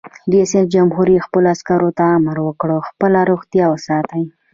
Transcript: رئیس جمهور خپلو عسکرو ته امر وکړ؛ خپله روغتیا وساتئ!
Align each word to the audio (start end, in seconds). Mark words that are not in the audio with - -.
رئیس 0.31 0.51
جمهور 0.73 1.07
خپلو 1.25 1.47
عسکرو 1.55 1.89
ته 1.97 2.05
امر 2.17 2.37
وکړ؛ 2.47 2.69
خپله 2.89 3.19
روغتیا 3.31 3.65
وساتئ! 3.69 4.23